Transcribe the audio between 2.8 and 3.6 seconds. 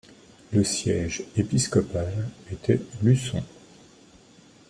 Luçon.